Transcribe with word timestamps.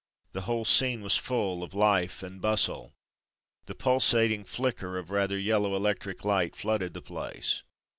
The 0.31 0.41
whole 0.41 0.65
scene 0.65 1.01
was 1.01 1.15
full 1.15 1.61
of 1.61 1.73
Hfe 1.73 2.23
and 2.23 2.41
bustle. 2.41 2.91
The 3.67 3.75
pulsating 3.75 4.45
flicker 4.45 4.97
of 4.97 5.11
rather 5.11 5.37
yellow 5.37 5.75
electric 5.75 6.25
light 6.25 6.55
flooded 6.55 6.95
the 6.95 7.03
place. 7.03 7.61